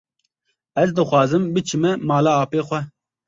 Ez 0.83 0.93
dixwazim 0.99 1.45
biçime 1.57 1.91
mala 2.13 2.33
apê 2.47 2.59
xwe. 2.67 2.79